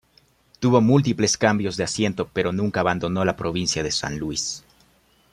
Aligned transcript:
Tuvo 0.59 0.81
múltiples 0.81 1.37
cambios 1.37 1.77
de 1.77 1.83
asiento 1.83 2.27
pero 2.33 2.51
nunca 2.51 2.79
abandonó 2.79 3.23
la 3.23 3.35
provincia 3.35 3.83
de 3.83 3.91
San 3.91 4.17
Luis. 4.17 4.63